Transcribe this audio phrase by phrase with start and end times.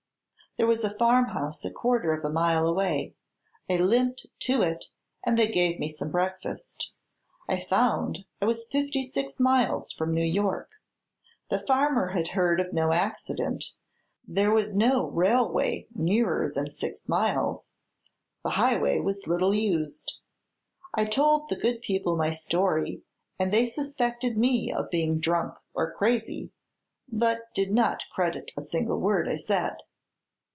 [0.57, 3.13] There was a farmhouse a quarter of a mile away;
[3.69, 4.87] I limped to it
[5.25, 6.91] and they gave me some breakfast.
[7.47, 10.67] I found I was fifty six miles from New York.
[11.49, 13.71] The farmer had heard of no accident;
[14.27, 17.69] there was no railway nearer than six miles;
[18.43, 20.15] the highway was little used.
[20.93, 23.03] I told the good people my story
[23.39, 26.51] and they suspected me of being drunk or crazy,
[27.09, 29.77] but did not credit a single word I said."